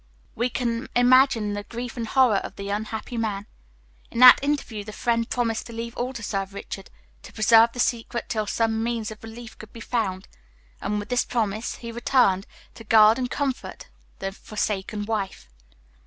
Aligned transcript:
We 0.33 0.49
can 0.49 0.89
imagine 0.95 1.53
the 1.53 1.61
grief 1.61 1.95
and 1.95 2.07
horror 2.07 2.37
of 2.37 2.55
the 2.55 2.69
unhappy 2.69 3.17
man. 3.17 3.45
In 4.09 4.17
that 4.17 4.43
interview 4.43 4.83
the 4.83 4.91
friend 4.91 5.29
promised 5.29 5.67
to 5.67 5.73
leave 5.73 5.95
all 5.95 6.11
to 6.13 6.23
Sir 6.23 6.45
Richard, 6.49 6.89
to 7.21 7.31
preserve 7.31 7.71
the 7.73 7.79
secret 7.79 8.27
till 8.27 8.47
some 8.47 8.81
means 8.81 9.11
of 9.11 9.21
relief 9.23 9.59
could 9.59 9.71
be 9.71 9.79
found; 9.79 10.27
and 10.81 10.97
with 10.97 11.09
this 11.09 11.23
promise 11.23 11.75
he 11.75 11.91
returned, 11.91 12.47
to 12.73 12.83
guard 12.83 13.19
and 13.19 13.29
comfort 13.29 13.89
the 14.17 14.31
forsaken 14.31 15.05
wife. 15.05 15.47